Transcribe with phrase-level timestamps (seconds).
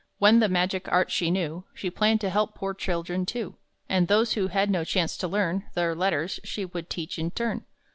[0.17, 3.57] When the magic art she knew, She planned to help poor children too;
[3.87, 7.65] And those who had no chance to learn Their letters, she would teach in turn.